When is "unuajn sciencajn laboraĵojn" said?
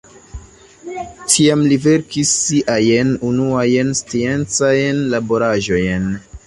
3.31-6.15